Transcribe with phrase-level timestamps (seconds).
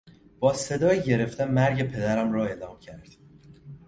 [0.39, 3.15] با صدایی گرفته مرگ پدرم را اعلام کرد.